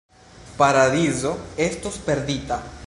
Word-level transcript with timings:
Paradizo 0.57 1.37
estos 1.57 1.99
perdita. 1.99 2.59